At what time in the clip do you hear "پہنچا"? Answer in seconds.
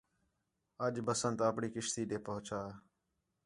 2.27-2.59